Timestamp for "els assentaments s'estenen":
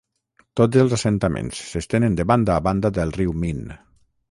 0.83-2.17